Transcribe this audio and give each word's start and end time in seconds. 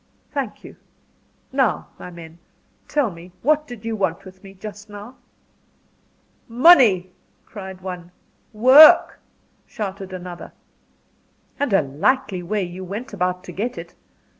"Thank 0.33 0.63
you. 0.63 0.77
Now, 1.51 1.89
my 1.99 2.09
men, 2.09 2.39
tell 2.87 3.11
me 3.11 3.33
what 3.43 3.67
did 3.67 3.85
you 3.85 3.95
want 3.95 4.25
with 4.25 4.43
me 4.43 4.55
just 4.55 4.89
now?" 4.89 5.17
"Money," 6.47 7.11
cried 7.45 7.81
one. 7.81 8.11
"Work," 8.51 9.19
shouted 9.67 10.11
another. 10.11 10.53
"And 11.59 11.71
a 11.71 11.83
likely 11.83 12.41
way 12.41 12.63
you 12.63 12.83
went 12.83 13.13
about 13.13 13.43
to 13.43 13.51
get 13.51 13.77
it! 13.77 13.93